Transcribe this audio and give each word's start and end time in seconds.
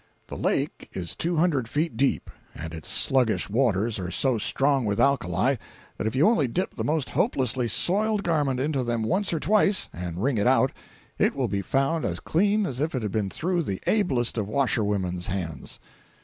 265.jpg 0.29 0.29
(138K) 0.29 0.29
The 0.29 0.47
lake 0.47 0.89
is 0.93 1.15
two 1.15 1.35
hundred 1.35 1.67
feet 1.67 1.95
deep, 1.95 2.31
and 2.55 2.73
its 2.73 2.89
sluggish 2.89 3.51
waters 3.51 3.99
are 3.99 4.09
so 4.09 4.39
strong 4.39 4.83
with 4.85 4.99
alkali 4.99 5.57
that 5.99 6.07
if 6.07 6.15
you 6.15 6.27
only 6.27 6.47
dip 6.47 6.73
the 6.73 6.83
most 6.83 7.11
hopelessly 7.11 7.67
soiled 7.67 8.23
garment 8.23 8.59
into 8.59 8.83
them 8.83 9.03
once 9.03 9.31
or 9.31 9.39
twice, 9.39 9.89
and 9.93 10.23
wring 10.23 10.39
it 10.39 10.47
out, 10.47 10.71
it 11.19 11.35
will 11.35 11.47
be 11.47 11.61
found 11.61 12.03
as 12.03 12.19
clean 12.19 12.65
as 12.65 12.81
if 12.81 12.95
it 12.95 13.03
had 13.03 13.11
been 13.11 13.29
through 13.29 13.61
the 13.61 13.79
ablest 13.85 14.39
of 14.39 14.49
washerwomen's 14.49 15.27
hands. 15.27 15.79